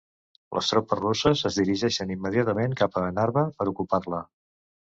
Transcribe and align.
Les 0.57 0.69
tropes 0.71 1.01
russes 1.01 1.43
es 1.49 1.59
dirigiren 1.61 2.15
immediatament 2.17 2.75
cap 2.81 2.99
a 3.05 3.07
Narva 3.21 3.47
per 3.61 3.71
ocupar-la. 3.77 4.27